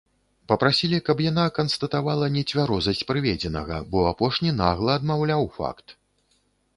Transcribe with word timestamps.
Папрасілі, 0.51 0.99
каб 1.09 1.19
яна 1.25 1.43
канстатавала 1.57 2.29
нецвярозасць 2.37 3.03
прыведзенага, 3.11 3.77
бо 3.91 4.07
апошні 4.13 4.55
нагла 4.63 4.97
адмаўляў 5.01 5.43
факт! 5.59 5.87